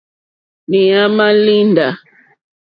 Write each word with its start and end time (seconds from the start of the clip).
Lǐǃáámà 0.69 1.25
líndǎ. 1.45 1.89